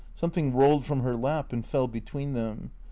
Something 0.15 0.51
rolled 0.51 0.83
from 0.83 1.01
her 1.01 1.15
lap 1.15 1.53
and 1.53 1.63
fell 1.63 1.87
between 1.87 2.33
them. 2.33 2.71